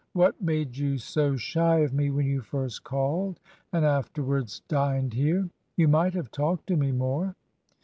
[0.13, 3.39] What made you so shy of me when you first called,
[3.71, 5.47] and after wards dined here?...
[5.77, 7.35] You might have talked to me more.'